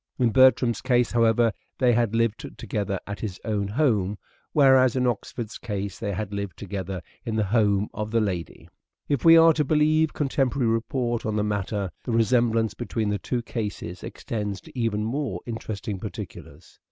In 0.17 0.31
Bertram's 0.31 0.81
case, 0.81 1.11
however, 1.11 1.53
they 1.77 1.93
had 1.93 2.15
lived 2.15 2.47
together 2.57 2.99
at 3.05 3.19
his 3.19 3.39
own 3.45 3.67
home, 3.67 4.17
whereas 4.51 4.95
in 4.95 5.05
Oxford's 5.05 5.59
case 5.59 5.99
they 5.99 6.11
had 6.13 6.33
lived 6.33 6.57
together 6.57 7.03
in 7.23 7.35
the 7.35 7.43
home 7.43 7.87
of 7.93 8.09
the 8.09 8.19
lady. 8.19 8.67
If 9.07 9.23
we 9.23 9.37
are 9.37 9.53
to 9.53 9.63
believe 9.63 10.11
con 10.13 10.27
temporary 10.29 10.65
report 10.71 11.23
on 11.23 11.35
the 11.35 11.43
matter 11.43 11.91
the 12.03 12.13
resemblance 12.13 12.73
between 12.73 13.09
the 13.09 13.19
two 13.19 13.43
cases 13.43 14.03
extends 14.03 14.59
to 14.61 14.75
even 14.75 15.03
more 15.05 15.39
interesting 15.45 15.99
particulars. 15.99 16.79